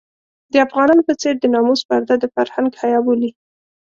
[0.51, 3.31] د افغانانو په څېر د ناموس پرده د فرهنګ حيا بولي.